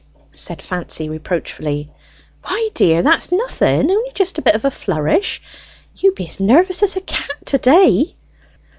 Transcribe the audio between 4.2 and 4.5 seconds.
a